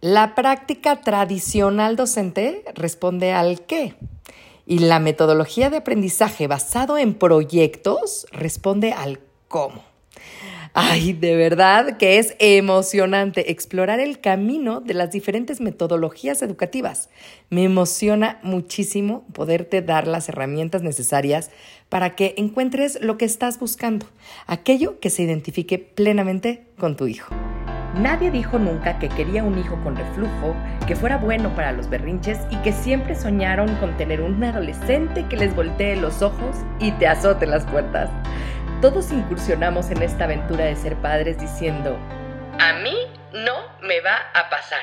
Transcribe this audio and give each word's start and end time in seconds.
La 0.00 0.36
práctica 0.36 1.00
tradicional 1.00 1.96
docente 1.96 2.62
responde 2.74 3.32
al 3.32 3.62
qué. 3.62 3.94
Y 4.64 4.78
la 4.78 5.00
metodología 5.00 5.70
de 5.70 5.78
aprendizaje 5.78 6.46
basado 6.46 6.98
en 6.98 7.14
proyectos 7.14 8.26
responde 8.30 8.92
al 8.92 9.18
cómo. 9.48 9.82
Ay, 10.72 11.14
de 11.14 11.34
verdad 11.34 11.96
que 11.96 12.18
es 12.18 12.36
emocionante 12.38 13.50
explorar 13.50 13.98
el 13.98 14.20
camino 14.20 14.80
de 14.80 14.94
las 14.94 15.10
diferentes 15.10 15.60
metodologías 15.60 16.42
educativas. 16.42 17.08
Me 17.50 17.64
emociona 17.64 18.38
muchísimo 18.44 19.26
poderte 19.32 19.82
dar 19.82 20.06
las 20.06 20.28
herramientas 20.28 20.82
necesarias 20.82 21.50
para 21.88 22.14
que 22.14 22.34
encuentres 22.36 23.00
lo 23.00 23.18
que 23.18 23.24
estás 23.24 23.58
buscando, 23.58 24.06
aquello 24.46 25.00
que 25.00 25.10
se 25.10 25.24
identifique 25.24 25.78
plenamente 25.78 26.66
con 26.78 26.96
tu 26.96 27.08
hijo. 27.08 27.34
Nadie 27.98 28.30
dijo 28.30 28.60
nunca 28.60 28.98
que 29.00 29.08
quería 29.08 29.42
un 29.42 29.58
hijo 29.58 29.76
con 29.82 29.96
reflujo, 29.96 30.54
que 30.86 30.94
fuera 30.94 31.16
bueno 31.16 31.48
para 31.56 31.72
los 31.72 31.90
berrinches 31.90 32.38
y 32.48 32.56
que 32.58 32.72
siempre 32.72 33.16
soñaron 33.16 33.74
con 33.76 33.96
tener 33.96 34.20
un 34.20 34.42
adolescente 34.44 35.26
que 35.28 35.36
les 35.36 35.54
voltee 35.54 35.96
los 35.96 36.22
ojos 36.22 36.56
y 36.78 36.92
te 36.92 37.08
azote 37.08 37.46
las 37.46 37.64
puertas. 37.66 38.08
Todos 38.80 39.10
incursionamos 39.10 39.90
en 39.90 40.02
esta 40.02 40.24
aventura 40.24 40.66
de 40.66 40.76
ser 40.76 40.94
padres 40.96 41.40
diciendo, 41.40 41.98
a 42.60 42.74
mí 42.84 42.94
me 43.88 44.00
va 44.02 44.18
a 44.34 44.50
pasar. 44.50 44.80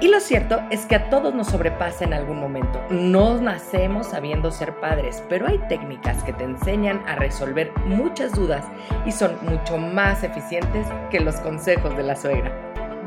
Y 0.00 0.08
lo 0.08 0.20
cierto 0.20 0.62
es 0.70 0.86
que 0.86 0.94
a 0.94 1.10
todos 1.10 1.34
nos 1.34 1.48
sobrepasa 1.48 2.04
en 2.04 2.14
algún 2.14 2.38
momento. 2.38 2.80
No 2.88 3.40
nacemos 3.40 4.06
sabiendo 4.06 4.52
ser 4.52 4.76
padres, 4.76 5.22
pero 5.28 5.48
hay 5.48 5.58
técnicas 5.68 6.22
que 6.22 6.32
te 6.32 6.44
enseñan 6.44 7.02
a 7.08 7.16
resolver 7.16 7.72
muchas 7.84 8.32
dudas 8.32 8.64
y 9.04 9.12
son 9.12 9.36
mucho 9.42 9.76
más 9.76 10.22
eficientes 10.22 10.86
que 11.10 11.18
los 11.18 11.34
consejos 11.36 11.96
de 11.96 12.04
la 12.04 12.14
suegra. 12.14 12.52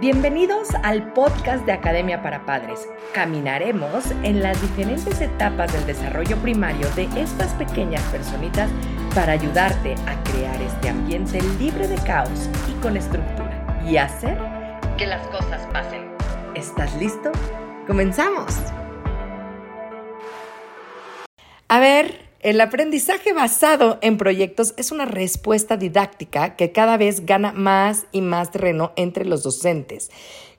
Bienvenidos 0.01 0.67
al 0.83 1.13
podcast 1.13 1.65
de 1.65 1.71
Academia 1.71 2.21
para 2.21 2.45
Padres. 2.45 2.87
Caminaremos 3.13 4.11
en 4.23 4.43
las 4.43 4.61
diferentes 4.61 5.21
etapas 5.21 5.71
del 5.71 5.87
desarrollo 5.87 6.35
primario 6.37 6.87
de 6.91 7.07
estas 7.19 7.53
pequeñas 7.53 8.03
personitas 8.11 8.69
para 9.15 9.31
ayudarte 9.31 9.95
a 10.05 10.21
crear 10.29 10.61
este 10.61 10.89
ambiente 10.89 11.41
libre 11.57 11.87
de 11.87 11.97
caos 12.03 12.49
y 12.69 12.73
con 12.81 12.97
estructura 12.97 13.81
y 13.87 13.97
hacer 13.97 14.56
que 14.97 15.05
las 15.05 15.27
cosas 15.27 15.67
pasen. 15.71 16.11
¿Estás 16.55 16.95
listo? 16.95 17.31
¡Comenzamos! 17.85 18.55
A 21.67 21.79
ver, 21.79 22.27
el 22.39 22.59
aprendizaje 22.59 23.31
basado 23.31 23.99
en 24.01 24.17
proyectos 24.17 24.73
es 24.75 24.91
una 24.91 25.05
respuesta 25.05 25.77
didáctica 25.77 26.55
que 26.55 26.71
cada 26.71 26.97
vez 26.97 27.27
gana 27.27 27.51
más 27.51 28.07
y 28.11 28.21
más 28.21 28.49
terreno 28.49 28.93
entre 28.95 29.25
los 29.25 29.43
docentes, 29.43 30.09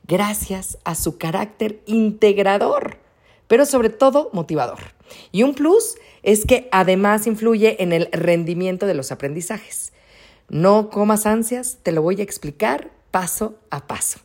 gracias 0.07 0.79
a 0.85 0.95
su 0.95 1.19
carácter 1.19 1.81
integrador, 1.87 2.99
pero 3.49 3.67
sobre 3.67 3.89
todo 3.89 4.31
motivador. 4.33 4.79
Y 5.33 5.43
un 5.43 5.55
plus 5.55 5.97
es 6.23 6.47
que 6.47 6.69
además 6.71 7.27
influye 7.27 7.83
en 7.83 7.93
el 7.93 8.09
rendimiento 8.13 8.87
de 8.87 8.95
los 8.95 9.11
aprendizajes. 9.11 9.93
No 10.49 10.91
comas 10.91 11.27
ansias, 11.27 11.79
te 11.83 11.91
lo 11.91 12.03
voy 12.03 12.21
a 12.21 12.25
explicar 12.25 12.93
paso 13.11 13.59
a 13.71 13.87
paso. 13.87 14.21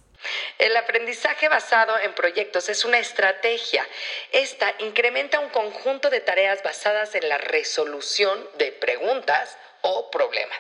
El 0.60 0.76
aprendizaje 0.78 1.50
basado 1.50 1.94
en 2.04 2.14
proyectos 2.14 2.70
es 2.70 2.86
una 2.86 3.00
estrategia. 3.00 3.86
Esta 4.32 4.74
incrementa 4.80 5.40
un 5.40 5.50
conjunto 5.50 6.10
de 6.10 6.22
tareas 6.22 6.64
basadas 6.64 7.16
en 7.16 7.28
la 7.28 7.38
resolución 7.38 8.40
de 8.58 8.72
preguntas 8.72 9.58
o 9.82 10.10
problemas. 10.10 10.58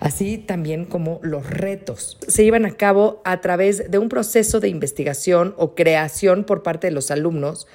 Así 0.00 0.38
también 0.38 0.84
como 0.84 1.18
los 1.22 1.48
retos 1.48 2.18
se 2.28 2.44
llevan 2.44 2.66
a 2.66 2.76
cabo 2.76 3.22
a 3.24 3.40
través 3.40 3.90
de 3.90 3.98
un 3.98 4.08
proceso 4.08 4.60
de 4.60 4.68
investigación 4.68 5.54
o 5.56 5.74
creación 5.74 6.44
por 6.44 6.62
parte 6.62 6.88
de 6.88 6.92
los 6.92 7.10
alumnos, 7.10 7.66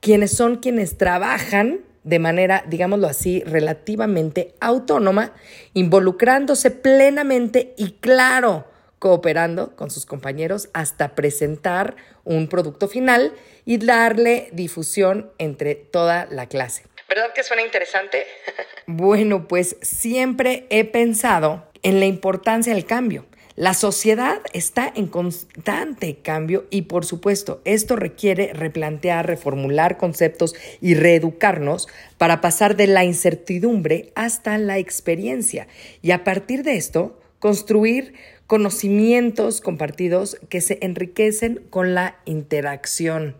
quienes 0.00 0.32
son 0.32 0.56
quienes 0.56 0.98
trabajan 0.98 1.84
de 2.02 2.18
manera, 2.18 2.64
digámoslo 2.66 3.06
así, 3.06 3.42
relativamente 3.44 4.54
autónoma, 4.60 5.34
involucrándose 5.74 6.70
plenamente 6.70 7.74
y 7.76 7.92
claro 7.92 8.66
cooperando 8.98 9.76
con 9.76 9.90
sus 9.90 10.06
compañeros 10.06 10.68
hasta 10.72 11.14
presentar 11.14 11.96
un 12.24 12.48
producto 12.48 12.88
final 12.88 13.32
y 13.64 13.78
darle 13.78 14.48
difusión 14.52 15.30
entre 15.38 15.74
toda 15.74 16.26
la 16.30 16.46
clase. 16.46 16.84
¿Verdad 17.08 17.32
que 17.34 17.42
suena 17.42 17.62
interesante? 17.62 18.26
bueno, 18.86 19.48
pues 19.48 19.76
siempre 19.80 20.66
he 20.70 20.84
pensado 20.84 21.66
en 21.82 22.00
la 22.00 22.06
importancia 22.06 22.74
del 22.74 22.84
cambio. 22.84 23.24
La 23.56 23.74
sociedad 23.74 24.40
está 24.52 24.92
en 24.94 25.08
constante 25.08 26.18
cambio 26.22 26.66
y 26.70 26.82
por 26.82 27.04
supuesto 27.04 27.60
esto 27.64 27.96
requiere 27.96 28.52
replantear, 28.52 29.26
reformular 29.26 29.96
conceptos 29.96 30.54
y 30.80 30.94
reeducarnos 30.94 31.88
para 32.18 32.40
pasar 32.40 32.76
de 32.76 32.86
la 32.86 33.04
incertidumbre 33.04 34.12
hasta 34.14 34.58
la 34.58 34.78
experiencia 34.78 35.66
y 36.02 36.12
a 36.12 36.22
partir 36.22 36.62
de 36.62 36.76
esto 36.76 37.18
construir 37.38 38.14
conocimientos 38.46 39.60
compartidos 39.60 40.38
que 40.48 40.60
se 40.60 40.78
enriquecen 40.80 41.56
con 41.70 41.94
la 41.94 42.18
interacción. 42.24 43.36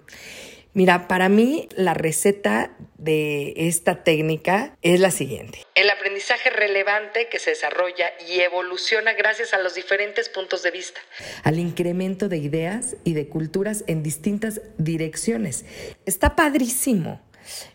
Mira, 0.75 1.09
para 1.09 1.29
mí 1.29 1.69
la 1.75 1.95
receta 1.95 2.77
de 2.99 3.55
esta 3.57 4.05
técnica 4.05 4.77
es 4.83 5.01
la 5.01 5.11
siguiente. 5.11 5.67
El 5.75 5.89
aprendizaje 5.91 6.51
relevante 6.51 7.29
que 7.29 7.39
se 7.39 7.51
desarrolla 7.51 8.13
y 8.29 8.41
evoluciona 8.41 9.15
gracias 9.15 9.55
a 9.55 9.59
los 9.59 9.75
diferentes 9.75 10.29
puntos 10.29 10.63
de 10.63 10.71
vista, 10.71 11.01
al 11.43 11.59
incremento 11.59 12.29
de 12.29 12.37
ideas 12.37 12.97
y 13.03 13.15
de 13.15 13.29
culturas 13.29 13.83
en 13.87 14.03
distintas 14.03 14.61
direcciones. 14.77 15.65
Está 16.07 16.37
padrísimo. 16.37 17.21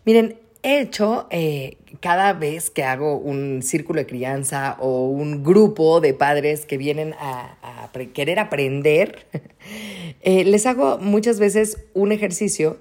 Miren, 0.05 0.39
he 0.63 0.79
hecho 0.79 1.27
eh, 1.29 1.77
cada 1.99 2.33
vez 2.33 2.69
que 2.69 2.83
hago 2.83 3.17
un 3.17 3.61
círculo 3.61 3.99
de 3.99 4.07
crianza 4.07 4.77
o 4.79 5.07
un 5.07 5.43
grupo 5.43 6.01
de 6.01 6.13
padres 6.13 6.65
que 6.65 6.77
vienen 6.77 7.13
a, 7.19 7.57
querer 8.13 8.39
aprender, 8.39 9.27
eh, 10.21 10.45
les 10.45 10.65
hago 10.65 10.97
muchas 10.97 11.39
veces 11.39 11.77
un 11.93 12.11
ejercicio 12.11 12.77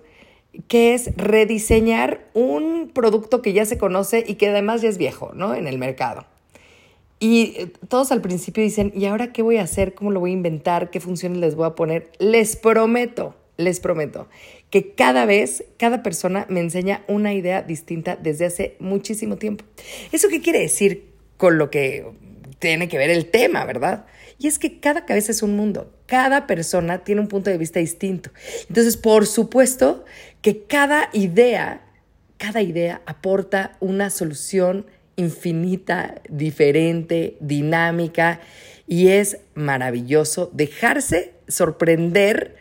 que 0.68 0.94
es 0.94 1.14
rediseñar 1.16 2.26
un 2.34 2.90
producto 2.94 3.42
que 3.42 3.52
ya 3.52 3.66
se 3.66 3.78
conoce 3.78 4.24
y 4.26 4.34
que 4.34 4.48
además 4.48 4.82
ya 4.82 4.88
es 4.88 4.98
viejo, 4.98 5.32
¿no? 5.34 5.54
En 5.54 5.66
el 5.66 5.78
mercado. 5.78 6.26
Y 7.18 7.54
eh, 7.56 7.72
todos 7.88 8.10
al 8.10 8.20
principio 8.20 8.62
dicen, 8.62 8.92
¿y 8.94 9.06
ahora 9.06 9.32
qué 9.32 9.42
voy 9.42 9.58
a 9.58 9.62
hacer? 9.62 9.94
¿Cómo 9.94 10.10
lo 10.10 10.20
voy 10.20 10.30
a 10.30 10.34
inventar? 10.34 10.90
¿Qué 10.90 11.00
funciones 11.00 11.38
les 11.38 11.54
voy 11.54 11.66
a 11.66 11.74
poner? 11.74 12.10
Les 12.18 12.56
prometo, 12.56 13.34
les 13.56 13.80
prometo 13.80 14.28
que 14.70 14.94
cada 14.94 15.26
vez, 15.26 15.64
cada 15.78 16.02
persona 16.02 16.46
me 16.48 16.60
enseña 16.60 17.04
una 17.08 17.34
idea 17.34 17.62
distinta 17.62 18.16
desde 18.16 18.46
hace 18.46 18.76
muchísimo 18.78 19.36
tiempo. 19.36 19.64
¿Eso 20.10 20.28
qué 20.28 20.40
quiere 20.40 20.60
decir 20.60 21.12
con 21.36 21.58
lo 21.58 21.70
que 21.70 22.06
tiene 22.58 22.88
que 22.88 22.98
ver 22.98 23.10
el 23.10 23.26
tema, 23.26 23.64
verdad? 23.64 24.06
Y 24.38 24.48
es 24.48 24.58
que 24.58 24.80
cada 24.80 25.04
cabeza 25.04 25.32
es 25.32 25.42
un 25.42 25.56
mundo, 25.56 25.92
cada 26.06 26.46
persona 26.46 27.04
tiene 27.04 27.20
un 27.20 27.28
punto 27.28 27.50
de 27.50 27.58
vista 27.58 27.78
distinto. 27.80 28.30
Entonces, 28.68 28.96
por 28.96 29.26
supuesto 29.26 30.04
que 30.40 30.64
cada 30.64 31.10
idea, 31.12 31.82
cada 32.38 32.62
idea 32.62 33.02
aporta 33.06 33.76
una 33.80 34.10
solución 34.10 34.86
infinita, 35.16 36.22
diferente, 36.28 37.36
dinámica, 37.40 38.40
y 38.86 39.08
es 39.08 39.38
maravilloso 39.54 40.50
dejarse 40.52 41.34
sorprender 41.48 42.56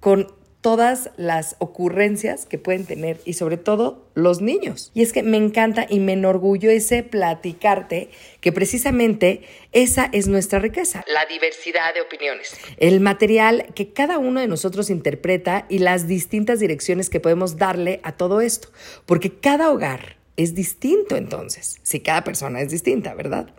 con 0.00 0.38
todas 0.60 1.10
las 1.16 1.54
ocurrencias 1.60 2.44
que 2.44 2.58
pueden 2.58 2.84
tener 2.84 3.20
y 3.24 3.34
sobre 3.34 3.56
todo 3.56 4.06
los 4.14 4.40
niños. 4.40 4.90
Y 4.92 5.02
es 5.02 5.12
que 5.12 5.22
me 5.22 5.36
encanta 5.36 5.86
y 5.88 6.00
me 6.00 6.14
enorgullece 6.14 7.04
platicarte 7.04 8.10
que 8.40 8.52
precisamente 8.52 9.42
esa 9.72 10.08
es 10.12 10.26
nuestra 10.26 10.58
riqueza, 10.58 11.04
la 11.06 11.26
diversidad 11.26 11.94
de 11.94 12.00
opiniones, 12.00 12.56
el 12.78 13.00
material 13.00 13.66
que 13.74 13.92
cada 13.92 14.18
uno 14.18 14.40
de 14.40 14.48
nosotros 14.48 14.90
interpreta 14.90 15.64
y 15.68 15.78
las 15.78 16.08
distintas 16.08 16.58
direcciones 16.58 17.08
que 17.08 17.20
podemos 17.20 17.56
darle 17.56 18.00
a 18.02 18.12
todo 18.12 18.40
esto, 18.40 18.68
porque 19.06 19.38
cada 19.38 19.70
hogar 19.70 20.16
es 20.36 20.54
distinto 20.54 21.16
entonces, 21.16 21.78
si 21.82 22.00
cada 22.00 22.24
persona 22.24 22.60
es 22.60 22.70
distinta, 22.70 23.14
¿verdad? 23.14 23.54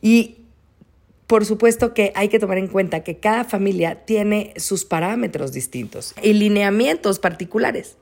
Y 0.00 0.47
por 1.28 1.44
supuesto 1.44 1.92
que 1.92 2.10
hay 2.16 2.28
que 2.28 2.38
tomar 2.38 2.56
en 2.56 2.68
cuenta 2.68 3.04
que 3.04 3.18
cada 3.18 3.44
familia 3.44 4.06
tiene 4.06 4.54
sus 4.56 4.86
parámetros 4.86 5.52
distintos 5.52 6.14
y 6.22 6.32
lineamientos 6.32 7.18
particulares. 7.18 7.96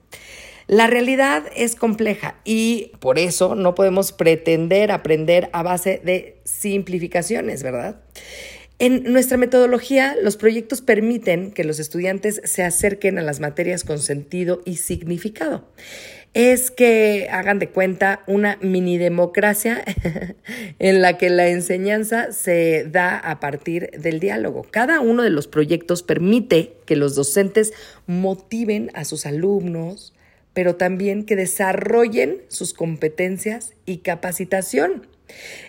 La 0.68 0.86
realidad 0.86 1.42
es 1.54 1.74
compleja 1.74 2.36
y 2.44 2.92
por 3.00 3.18
eso 3.18 3.56
no 3.56 3.74
podemos 3.74 4.12
pretender 4.12 4.92
aprender 4.92 5.50
a 5.52 5.64
base 5.64 6.00
de 6.04 6.38
simplificaciones, 6.44 7.64
¿verdad? 7.64 8.00
En 8.78 9.10
nuestra 9.10 9.38
metodología, 9.38 10.14
los 10.22 10.36
proyectos 10.36 10.82
permiten 10.82 11.50
que 11.50 11.64
los 11.64 11.78
estudiantes 11.78 12.42
se 12.44 12.62
acerquen 12.62 13.18
a 13.18 13.22
las 13.22 13.40
materias 13.40 13.84
con 13.84 13.98
sentido 13.98 14.60
y 14.66 14.76
significado. 14.76 15.66
es 16.34 16.70
que 16.70 17.28
hagan 17.30 17.58
de 17.58 17.70
cuenta 17.70 18.22
una 18.26 18.58
mini 18.60 18.98
democracia 18.98 19.82
en 20.78 21.00
la 21.00 21.16
que 21.16 21.30
la 21.30 21.48
enseñanza 21.48 22.30
se 22.32 22.84
da 22.84 23.16
a 23.16 23.40
partir 23.40 23.88
del 23.92 24.20
diálogo. 24.20 24.66
Cada 24.70 25.00
uno 25.00 25.22
de 25.22 25.30
los 25.30 25.48
proyectos 25.48 26.02
permite 26.02 26.74
que 26.84 26.96
los 26.96 27.14
docentes 27.14 27.72
motiven 28.06 28.90
a 28.92 29.06
sus 29.06 29.24
alumnos, 29.24 30.12
pero 30.52 30.76
también 30.76 31.24
que 31.24 31.36
desarrollen 31.36 32.42
sus 32.48 32.74
competencias 32.74 33.72
y 33.86 33.98
capacitación. 33.98 35.06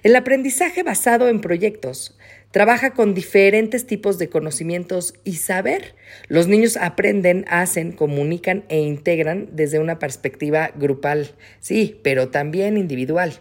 El 0.04 0.18
aprendizaje 0.18 0.84
basado 0.84 1.30
en 1.30 1.40
proyectos 1.40 2.18
Trabaja 2.52 2.94
con 2.94 3.14
diferentes 3.14 3.86
tipos 3.86 4.18
de 4.18 4.30
conocimientos 4.30 5.14
y 5.24 5.36
saber. 5.36 5.96
Los 6.28 6.48
niños 6.48 6.78
aprenden, 6.78 7.46
hacen, 7.50 7.92
comunican 7.92 8.64
e 8.70 8.80
integran 8.80 9.50
desde 9.52 9.80
una 9.80 10.00
perspectiva 10.00 10.72
grupal, 10.76 11.36
sí, 11.60 12.00
pero 12.04 12.30
también 12.30 12.78
individual. 12.78 13.34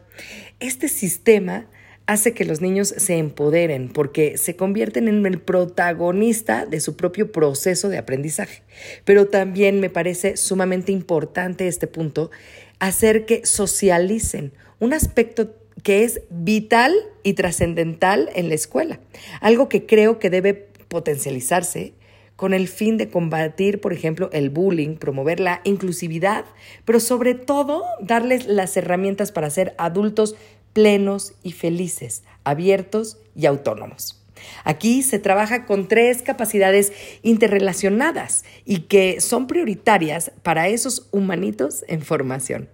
Este 0.60 0.88
sistema 0.88 1.68
hace 2.06 2.34
que 2.34 2.44
los 2.44 2.60
niños 2.60 2.88
se 2.88 3.16
empoderen 3.16 3.88
porque 3.88 4.38
se 4.38 4.56
convierten 4.56 5.08
en 5.08 5.26
el 5.26 5.40
protagonista 5.40 6.64
de 6.64 6.80
su 6.80 6.96
propio 6.96 7.32
proceso 7.32 7.88
de 7.88 7.98
aprendizaje. 7.98 8.62
Pero 9.04 9.26
también 9.26 9.80
me 9.80 9.90
parece 9.90 10.36
sumamente 10.36 10.92
importante 10.92 11.66
este 11.66 11.86
punto, 11.86 12.30
hacer 12.78 13.26
que 13.26 13.44
socialicen 13.44 14.52
un 14.78 14.92
aspecto 14.92 15.54
que 15.86 16.02
es 16.02 16.22
vital 16.30 16.92
y 17.22 17.34
trascendental 17.34 18.28
en 18.34 18.48
la 18.48 18.56
escuela, 18.56 18.98
algo 19.40 19.68
que 19.68 19.86
creo 19.86 20.18
que 20.18 20.30
debe 20.30 20.52
potencializarse 20.88 21.94
con 22.34 22.54
el 22.54 22.66
fin 22.66 22.96
de 22.96 23.08
combatir, 23.08 23.80
por 23.80 23.92
ejemplo, 23.92 24.28
el 24.32 24.50
bullying, 24.50 24.96
promover 24.96 25.38
la 25.38 25.60
inclusividad, 25.62 26.44
pero 26.84 26.98
sobre 26.98 27.34
todo 27.34 27.84
darles 28.00 28.48
las 28.48 28.76
herramientas 28.76 29.30
para 29.30 29.48
ser 29.48 29.76
adultos 29.78 30.34
plenos 30.72 31.34
y 31.44 31.52
felices, 31.52 32.24
abiertos 32.42 33.18
y 33.36 33.46
autónomos. 33.46 34.20
Aquí 34.64 35.04
se 35.04 35.20
trabaja 35.20 35.66
con 35.66 35.86
tres 35.86 36.22
capacidades 36.22 36.92
interrelacionadas 37.22 38.44
y 38.64 38.80
que 38.80 39.20
son 39.20 39.46
prioritarias 39.46 40.32
para 40.42 40.66
esos 40.66 41.06
humanitos 41.12 41.84
en 41.86 42.02
formación, 42.02 42.70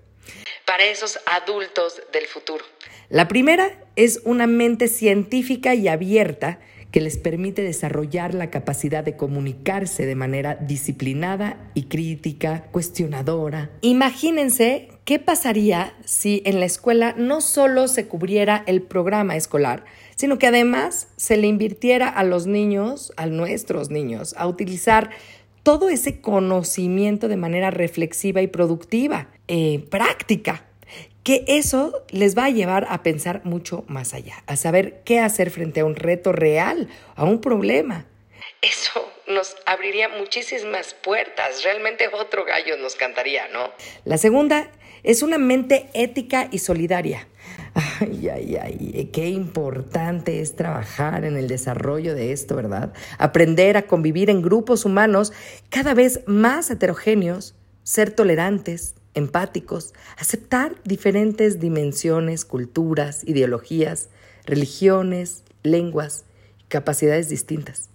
para 0.66 0.84
esos 0.84 1.18
adultos 1.26 2.00
del 2.12 2.26
futuro. 2.26 2.64
La 3.08 3.28
primera 3.28 3.78
es 3.96 4.20
una 4.24 4.46
mente 4.46 4.88
científica 4.88 5.74
y 5.74 5.88
abierta 5.88 6.60
que 6.92 7.00
les 7.00 7.16
permite 7.16 7.62
desarrollar 7.62 8.34
la 8.34 8.50
capacidad 8.50 9.02
de 9.02 9.16
comunicarse 9.16 10.04
de 10.06 10.14
manera 10.14 10.56
disciplinada 10.56 11.56
y 11.74 11.84
crítica, 11.84 12.64
cuestionadora. 12.70 13.70
Imagínense 13.80 14.90
qué 15.04 15.18
pasaría 15.18 15.94
si 16.04 16.42
en 16.44 16.60
la 16.60 16.66
escuela 16.66 17.14
no 17.16 17.40
solo 17.40 17.88
se 17.88 18.06
cubriera 18.06 18.62
el 18.66 18.82
programa 18.82 19.36
escolar, 19.36 19.84
sino 20.16 20.38
que 20.38 20.46
además 20.46 21.08
se 21.16 21.38
le 21.38 21.46
invirtiera 21.46 22.08
a 22.08 22.24
los 22.24 22.46
niños, 22.46 23.12
a 23.16 23.26
nuestros 23.26 23.90
niños, 23.90 24.34
a 24.36 24.46
utilizar 24.46 25.10
todo 25.62 25.88
ese 25.88 26.20
conocimiento 26.20 27.28
de 27.28 27.36
manera 27.36 27.70
reflexiva 27.70 28.42
y 28.42 28.48
productiva, 28.48 29.28
eh, 29.48 29.84
práctica 29.90 30.64
que 31.22 31.44
eso 31.46 32.04
les 32.10 32.36
va 32.36 32.46
a 32.46 32.50
llevar 32.50 32.86
a 32.90 33.02
pensar 33.02 33.42
mucho 33.44 33.84
más 33.86 34.14
allá, 34.14 34.42
a 34.46 34.56
saber 34.56 35.02
qué 35.04 35.20
hacer 35.20 35.50
frente 35.50 35.80
a 35.80 35.84
un 35.84 35.94
reto 35.94 36.32
real, 36.32 36.88
a 37.14 37.24
un 37.24 37.40
problema. 37.40 38.06
Eso 38.60 39.08
nos 39.28 39.56
abriría 39.66 40.08
muchísimas 40.08 40.94
puertas, 40.94 41.62
realmente 41.62 42.08
otro 42.08 42.44
gallo 42.44 42.76
nos 42.78 42.96
cantaría, 42.96 43.48
¿no? 43.48 43.70
La 44.04 44.18
segunda 44.18 44.70
es 45.04 45.22
una 45.22 45.38
mente 45.38 45.88
ética 45.94 46.48
y 46.50 46.58
solidaria. 46.58 47.28
Ay, 47.74 48.28
ay, 48.28 48.56
ay, 48.56 49.10
qué 49.12 49.28
importante 49.28 50.40
es 50.40 50.56
trabajar 50.56 51.24
en 51.24 51.36
el 51.36 51.48
desarrollo 51.48 52.14
de 52.14 52.32
esto, 52.32 52.54
¿verdad? 52.56 52.92
Aprender 53.18 53.76
a 53.76 53.82
convivir 53.82 54.28
en 54.28 54.42
grupos 54.42 54.84
humanos 54.84 55.32
cada 55.70 55.94
vez 55.94 56.20
más 56.26 56.70
heterogéneos, 56.70 57.54
ser 57.82 58.10
tolerantes, 58.10 58.94
empáticos, 59.14 59.92
aceptar 60.16 60.74
diferentes 60.84 61.60
dimensiones, 61.60 62.44
culturas, 62.44 63.22
ideologías, 63.24 64.08
religiones, 64.46 65.44
lenguas 65.62 66.24
y 66.58 66.64
capacidades 66.64 67.28
distintas. 67.28 67.90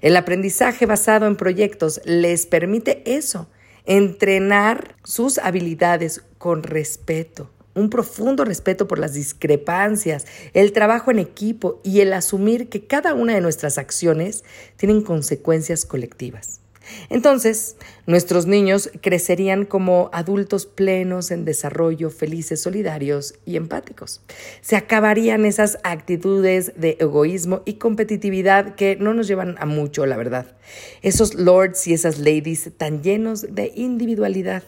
El 0.00 0.16
aprendizaje 0.16 0.86
basado 0.86 1.26
en 1.26 1.36
proyectos 1.36 2.00
les 2.04 2.46
permite 2.46 3.02
eso, 3.16 3.48
entrenar 3.84 4.96
sus 5.04 5.38
habilidades 5.38 6.22
con 6.38 6.62
respeto, 6.62 7.50
un 7.74 7.90
profundo 7.90 8.44
respeto 8.44 8.88
por 8.88 8.98
las 8.98 9.12
discrepancias, 9.14 10.26
el 10.54 10.72
trabajo 10.72 11.10
en 11.10 11.18
equipo 11.18 11.80
y 11.84 12.00
el 12.00 12.12
asumir 12.14 12.68
que 12.68 12.86
cada 12.86 13.14
una 13.14 13.34
de 13.34 13.42
nuestras 13.42 13.78
acciones 13.78 14.44
tienen 14.76 15.02
consecuencias 15.02 15.84
colectivas. 15.84 16.60
Entonces, 17.08 17.76
nuestros 18.06 18.46
niños 18.46 18.90
crecerían 19.00 19.64
como 19.64 20.10
adultos 20.12 20.66
plenos 20.66 21.30
en 21.30 21.44
desarrollo, 21.44 22.10
felices, 22.10 22.60
solidarios 22.62 23.34
y 23.44 23.56
empáticos. 23.56 24.20
Se 24.60 24.76
acabarían 24.76 25.44
esas 25.44 25.78
actitudes 25.82 26.72
de 26.76 26.96
egoísmo 27.00 27.62
y 27.64 27.74
competitividad 27.74 28.74
que 28.74 28.96
no 28.96 29.14
nos 29.14 29.26
llevan 29.26 29.56
a 29.58 29.66
mucho, 29.66 30.06
la 30.06 30.16
verdad. 30.16 30.56
Esos 31.02 31.34
lords 31.34 31.86
y 31.86 31.94
esas 31.94 32.18
ladies 32.18 32.70
tan 32.76 33.02
llenos 33.02 33.54
de 33.54 33.72
individualidad. 33.74 34.62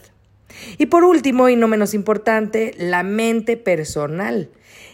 Y 0.77 0.87
por 0.87 1.03
último, 1.03 1.49
y 1.49 1.55
no 1.55 1.67
menos 1.67 1.93
importante, 1.93 2.73
la 2.77 3.03
mente 3.03 3.57
personal. 3.57 4.49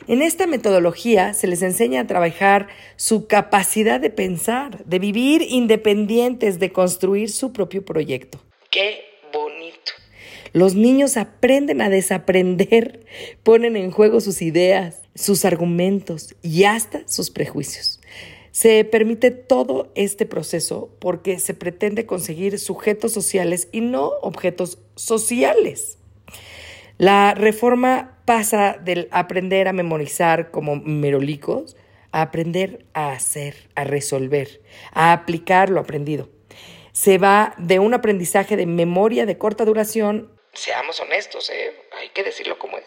En 0.08 0.22
esta 0.22 0.46
metodología 0.46 1.34
se 1.34 1.48
les 1.48 1.64
enseña 1.64 2.02
a 2.02 2.08
trabajar 2.08 2.68
su 2.96 3.28
capacidad 3.28 4.00
de 4.00 4.12
pensar, 4.12 4.86
de 4.86 5.00
vivir 5.00 5.42
independientes, 5.42 6.60
de 6.60 6.72
construir 6.72 7.32
su 7.32 7.52
propio 7.54 7.84
proyecto. 7.84 8.40
¡Qué 8.70 9.04
bonito! 9.34 9.92
Los 10.54 10.76
niños 10.76 11.18
aprenden 11.18 11.82
a 11.82 11.90
desaprender, 11.90 13.06
ponen 13.44 13.76
en 13.76 13.92
juego 13.92 14.22
sus 14.22 14.42
ideas, 14.42 15.02
sus 15.16 15.44
argumentos 15.44 16.36
y 16.44 16.66
hasta 16.66 17.08
sus 17.08 17.32
prejuicios. 17.32 18.00
Se 18.56 18.86
permite 18.86 19.32
todo 19.32 19.92
este 19.96 20.26
proceso 20.26 20.90
porque 21.00 21.40
se 21.40 21.54
pretende 21.54 22.06
conseguir 22.06 22.58
sujetos 22.58 23.12
sociales 23.12 23.68
y 23.74 23.82
no 23.82 24.14
objetos 24.22 24.80
sociales. 24.96 25.98
La 26.98 27.34
reforma 27.34 28.18
pasa 28.24 28.78
del 28.82 29.10
aprender 29.12 29.68
a 29.68 29.74
memorizar 29.74 30.52
como 30.52 30.78
merolicos 30.78 31.76
a 32.14 32.22
aprender 32.22 32.86
a 32.94 33.12
hacer, 33.12 33.68
a 33.76 33.84
resolver, 33.84 34.62
a 34.94 35.12
aplicar 35.12 35.70
lo 35.70 35.82
aprendido. 35.82 36.30
Se 36.94 37.18
va 37.18 37.56
de 37.58 37.80
un 37.80 37.94
aprendizaje 37.94 38.56
de 38.56 38.68
memoria 38.68 39.26
de 39.26 39.38
corta 39.38 39.66
duración, 39.66 40.32
seamos 40.54 41.02
honestos, 41.02 41.50
¿eh? 41.50 41.74
hay 42.00 42.08
que 42.14 42.24
decirlo 42.24 42.58
como 42.58 42.78
es, 42.78 42.86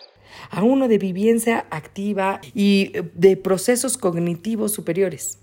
a 0.48 0.62
uno 0.62 0.88
de 0.88 0.96
vivencia 0.96 1.66
activa 1.68 2.40
y 2.54 2.92
de 3.12 3.36
procesos 3.36 3.98
cognitivos 3.98 4.72
superiores. 4.72 5.40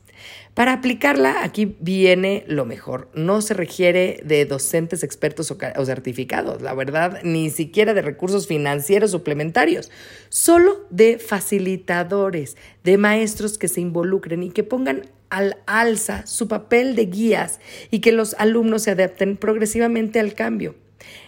Para 0.53 0.73
aplicarla, 0.73 1.43
aquí 1.43 1.75
viene 1.79 2.45
lo 2.47 2.65
mejor. 2.65 3.09
No 3.13 3.41
se 3.41 3.53
requiere 3.53 4.21
de 4.23 4.45
docentes 4.45 5.03
expertos 5.03 5.51
o, 5.51 5.85
certificados, 5.85 6.61
la 6.61 6.73
verdad, 6.73 7.19
ni 7.23 7.49
siquiera 7.49 7.93
de 7.93 8.01
recursos 8.01 8.47
financieros 8.47 9.11
suplementarios, 9.11 9.91
solo 10.29 10.85
de 10.89 11.19
facilitadores, 11.19 12.55
de 12.83 12.97
maestros 12.97 13.57
que 13.57 13.67
se 13.67 13.81
involucren 13.81 14.43
y 14.43 14.49
que 14.49 14.63
pongan 14.63 15.09
al 15.29 15.57
alza 15.65 16.25
su 16.25 16.47
papel 16.47 16.95
de 16.95 17.07
guías 17.07 17.59
y 17.91 17.99
que 17.99 18.13
los 18.13 18.35
alumnos 18.35 18.83
se 18.83 18.91
adapten 18.91 19.35
progresivamente 19.35 20.19
al 20.21 20.33
cambio. 20.33 20.75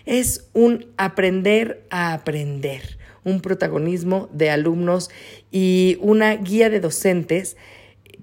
Es 0.05 0.47
un 0.53 0.85
aprender 0.95 1.85
a 1.89 2.13
aprender, 2.13 2.97
un 3.25 3.41
protagonismo 3.41 4.29
de 4.31 4.49
alumnos 4.49 5.09
y 5.51 5.97
una 5.99 6.33
guía 6.35 6.69
de 6.69 6.79
docentes 6.79 7.57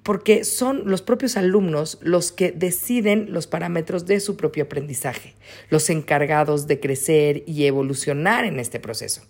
porque 0.04 0.44
son 0.44 0.82
los 0.84 1.02
propios 1.02 1.36
alumnos 1.36 1.98
los 2.02 2.30
que 2.30 2.52
deciden 2.52 3.32
los 3.32 3.48
parámetros 3.48 4.06
de 4.06 4.20
su 4.20 4.36
propio 4.36 4.64
aprendizaje, 4.64 5.34
los 5.70 5.90
encargados 5.90 6.68
de 6.68 6.78
crecer 6.78 7.42
y 7.46 7.64
evolucionar 7.64 8.44
en 8.44 8.60
este 8.60 8.78
proceso. 8.78 9.22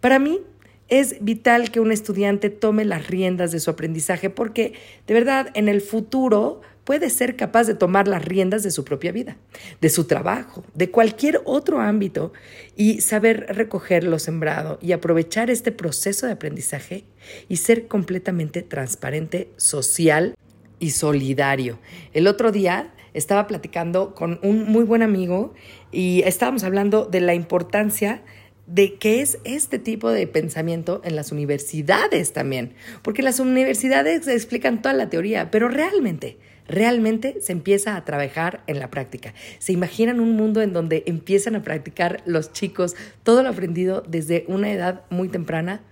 Para 0.00 0.20
mí, 0.20 0.40
es 0.88 1.16
vital 1.24 1.70
que 1.70 1.80
un 1.80 1.90
estudiante 1.90 2.50
tome 2.50 2.84
las 2.84 3.06
riendas 3.06 3.50
de 3.50 3.60
su 3.60 3.70
aprendizaje 3.70 4.28
porque, 4.28 4.74
de 5.06 5.14
verdad, 5.14 5.48
en 5.54 5.68
el 5.68 5.80
futuro 5.80 6.60
puede 6.84 7.10
ser 7.10 7.36
capaz 7.36 7.64
de 7.64 7.74
tomar 7.74 8.08
las 8.08 8.24
riendas 8.24 8.62
de 8.62 8.70
su 8.70 8.84
propia 8.84 9.12
vida, 9.12 9.36
de 9.80 9.88
su 9.88 10.04
trabajo, 10.04 10.64
de 10.74 10.90
cualquier 10.90 11.40
otro 11.44 11.80
ámbito 11.80 12.32
y 12.76 13.00
saber 13.00 13.46
recoger 13.48 14.04
lo 14.04 14.18
sembrado 14.18 14.78
y 14.82 14.92
aprovechar 14.92 15.50
este 15.50 15.72
proceso 15.72 16.26
de 16.26 16.32
aprendizaje 16.32 17.04
y 17.48 17.56
ser 17.56 17.86
completamente 17.86 18.62
transparente, 18.62 19.50
social 19.56 20.34
y 20.78 20.90
solidario. 20.90 21.78
El 22.12 22.26
otro 22.26 22.50
día 22.50 22.92
estaba 23.14 23.46
platicando 23.46 24.14
con 24.14 24.40
un 24.42 24.64
muy 24.64 24.84
buen 24.84 25.02
amigo 25.02 25.54
y 25.92 26.22
estábamos 26.24 26.64
hablando 26.64 27.04
de 27.04 27.20
la 27.20 27.34
importancia 27.34 28.22
de 28.66 28.94
qué 28.94 29.20
es 29.20 29.38
este 29.44 29.78
tipo 29.78 30.10
de 30.10 30.26
pensamiento 30.26 31.00
en 31.04 31.16
las 31.16 31.32
universidades 31.32 32.32
también, 32.32 32.74
porque 33.02 33.22
las 33.22 33.40
universidades 33.40 34.26
explican 34.28 34.82
toda 34.82 34.94
la 34.94 35.10
teoría, 35.10 35.50
pero 35.50 35.68
realmente, 35.68 36.38
realmente 36.72 37.36
se 37.40 37.52
empieza 37.52 37.94
a 37.94 38.04
trabajar 38.04 38.62
en 38.66 38.80
la 38.80 38.90
práctica. 38.90 39.34
¿Se 39.58 39.72
imaginan 39.72 40.18
un 40.18 40.32
mundo 40.32 40.62
en 40.62 40.72
donde 40.72 41.04
empiezan 41.06 41.54
a 41.54 41.62
practicar 41.62 42.22
los 42.26 42.52
chicos 42.52 42.96
todo 43.22 43.42
lo 43.42 43.50
aprendido 43.50 44.02
desde 44.08 44.44
una 44.48 44.72
edad 44.72 45.02
muy 45.10 45.28
temprana? 45.28 45.82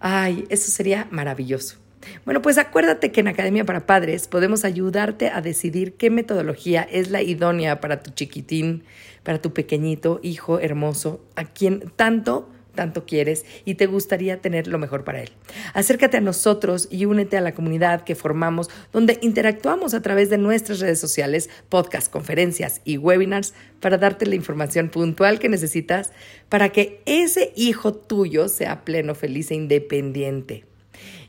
Ay, 0.00 0.46
eso 0.48 0.70
sería 0.70 1.06
maravilloso. 1.10 1.76
Bueno, 2.24 2.40
pues 2.40 2.56
acuérdate 2.56 3.12
que 3.12 3.20
en 3.20 3.28
Academia 3.28 3.66
para 3.66 3.84
Padres 3.84 4.26
podemos 4.26 4.64
ayudarte 4.64 5.28
a 5.28 5.42
decidir 5.42 5.92
qué 5.94 6.08
metodología 6.08 6.82
es 6.82 7.10
la 7.10 7.20
idónea 7.20 7.80
para 7.80 8.02
tu 8.02 8.10
chiquitín, 8.10 8.84
para 9.22 9.42
tu 9.42 9.52
pequeñito 9.52 10.18
hijo 10.22 10.58
hermoso, 10.58 11.22
a 11.36 11.44
quien 11.44 11.92
tanto 11.96 12.48
tanto 12.80 13.04
quieres 13.04 13.44
y 13.66 13.74
te 13.74 13.84
gustaría 13.84 14.40
tener 14.40 14.66
lo 14.66 14.78
mejor 14.78 15.04
para 15.04 15.20
él. 15.20 15.28
Acércate 15.74 16.16
a 16.16 16.22
nosotros 16.22 16.88
y 16.90 17.04
únete 17.04 17.36
a 17.36 17.42
la 17.42 17.52
comunidad 17.52 18.04
que 18.04 18.14
formamos 18.14 18.70
donde 18.90 19.18
interactuamos 19.20 19.92
a 19.92 20.00
través 20.00 20.30
de 20.30 20.38
nuestras 20.38 20.80
redes 20.80 20.98
sociales, 20.98 21.50
podcasts, 21.68 22.08
conferencias 22.08 22.80
y 22.86 22.96
webinars 22.96 23.52
para 23.80 23.98
darte 23.98 24.24
la 24.24 24.34
información 24.34 24.88
puntual 24.88 25.38
que 25.38 25.50
necesitas 25.50 26.12
para 26.48 26.70
que 26.70 27.02
ese 27.04 27.52
hijo 27.54 27.92
tuyo 27.92 28.48
sea 28.48 28.82
pleno, 28.82 29.14
feliz 29.14 29.50
e 29.50 29.56
independiente. 29.56 30.64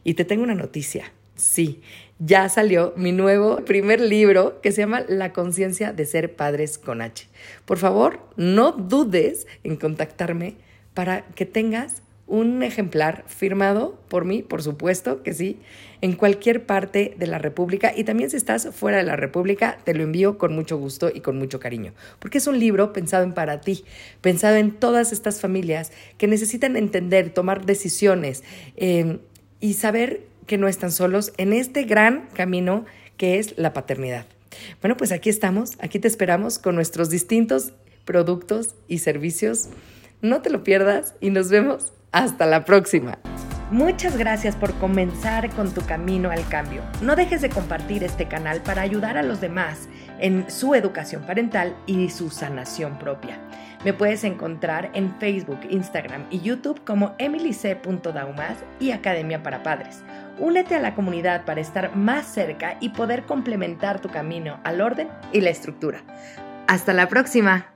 Y 0.06 0.14
te 0.14 0.24
tengo 0.24 0.44
una 0.44 0.56
noticia. 0.56 1.12
Sí, 1.36 1.82
ya 2.18 2.48
salió 2.48 2.94
mi 2.96 3.12
nuevo 3.12 3.58
primer 3.66 4.00
libro 4.00 4.62
que 4.62 4.72
se 4.72 4.84
llama 4.84 5.04
La 5.10 5.34
conciencia 5.34 5.92
de 5.92 6.06
ser 6.06 6.34
padres 6.38 6.78
con 6.78 7.02
H. 7.02 7.28
Por 7.66 7.78
favor, 7.78 8.22
no 8.38 8.72
dudes 8.72 9.48
en 9.66 9.76
contactarme 9.76 10.56
para 10.94 11.22
que 11.36 11.46
tengas 11.46 12.02
un 12.28 12.64
ejemplar 12.64 13.26
firmado 13.28 14.00
por 14.08 14.24
mí, 14.24 14.42
por 14.42 14.64
supuesto 14.64 15.22
que 15.22 15.34
sí, 15.34 15.60
en 16.00 16.14
cualquier 16.14 16.66
parte 16.66 17.14
de 17.18 17.28
la 17.28 17.38
República 17.38 17.92
y 17.96 18.06
también 18.06 18.30
si 18.30 18.38
estás 18.38 18.70
fuera 18.74 18.98
de 18.98 19.04
la 19.04 19.18
República, 19.18 19.78
te 19.84 19.94
lo 19.94 20.04
envío 20.04 20.38
con 20.38 20.56
mucho 20.56 20.78
gusto 20.78 21.12
y 21.14 21.20
con 21.20 21.38
mucho 21.38 21.60
cariño, 21.60 21.94
porque 22.20 22.38
es 22.38 22.48
un 22.48 22.58
libro 22.58 22.94
pensado 22.94 23.26
en 23.26 23.34
para 23.34 23.60
ti, 23.60 23.84
pensado 24.22 24.56
en 24.56 24.72
todas 24.72 25.12
estas 25.12 25.42
familias 25.42 25.92
que 26.18 26.28
necesitan 26.28 26.78
entender, 26.78 27.34
tomar 27.34 27.66
decisiones, 27.66 28.44
eh, 28.78 29.20
y 29.62 29.74
saber 29.74 30.24
que 30.48 30.58
no 30.58 30.68
están 30.68 30.92
solos 30.92 31.32
en 31.38 31.54
este 31.54 31.84
gran 31.84 32.28
camino 32.34 32.86
que 33.16 33.40
es 33.40 33.58
la 33.58 33.72
paternidad. 33.72 34.26
Bueno, 34.82 34.98
pues 34.98 35.14
aquí 35.14 35.30
estamos, 35.30 35.78
aquí 35.80 36.00
te 36.00 36.10
esperamos 36.10 36.60
con 36.60 36.76
nuestros 36.76 37.10
distintos 37.10 37.72
productos 38.04 38.76
y 38.90 38.98
servicios. 38.98 39.70
No 40.22 40.42
te 40.42 40.50
lo 40.50 40.64
pierdas 40.64 41.16
y 41.20 41.32
nos 41.32 41.50
vemos 41.50 41.94
hasta 42.12 42.46
la 42.46 42.64
próxima. 42.66 43.18
Muchas 43.72 44.18
gracias 44.18 44.56
por 44.58 44.74
comenzar 44.74 45.50
con 45.52 45.74
tu 45.74 45.82
camino 45.86 46.30
al 46.30 46.46
cambio. 46.50 46.82
No 47.02 47.16
dejes 47.16 47.42
de 47.42 47.50
compartir 47.50 48.04
este 48.04 48.28
canal 48.28 48.62
para 48.62 48.82
ayudar 48.82 49.18
a 49.18 49.24
los 49.24 49.40
demás 49.40 49.88
en 50.20 50.52
su 50.52 50.76
educación 50.76 51.24
parental 51.24 51.76
y 51.88 52.10
su 52.10 52.30
sanación 52.30 53.00
propia. 53.00 53.40
Me 53.86 53.94
puedes 53.94 54.24
encontrar 54.26 54.92
en 54.94 55.18
Facebook, 55.20 55.62
Instagram 55.70 56.26
y 56.30 56.42
YouTube 56.42 56.84
como 56.84 57.16
emilyc.daumas 57.18 58.58
y 58.80 58.92
Academia 58.92 59.42
para 59.42 59.64
Padres. 59.64 60.04
Únete 60.38 60.76
a 60.76 60.82
la 60.82 60.94
comunidad 60.94 61.46
para 61.46 61.62
estar 61.62 61.96
más 61.96 62.28
cerca 62.28 62.78
y 62.80 62.90
poder 62.90 63.24
complementar 63.24 64.02
tu 64.02 64.10
camino 64.10 64.60
al 64.64 64.82
orden 64.82 65.08
y 65.32 65.42
la 65.42 65.50
estructura. 65.50 66.04
Hasta 66.68 66.94
la 66.94 67.08
próxima. 67.08 67.72